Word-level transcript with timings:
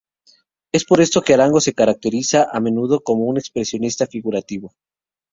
Es 0.71 0.83
por 0.83 0.99
esto 0.99 1.21
que 1.21 1.35
Arango 1.35 1.61
se 1.61 1.73
caracteriza 1.75 2.47
a 2.51 2.59
menudo 2.59 3.01
como 3.01 3.25
un 3.25 3.37
expresionista 3.37 4.07
figurativo. 4.07 4.73